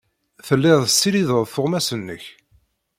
[0.47, 2.23] Telliḍ tessirideḍ tuɣmas-nnek.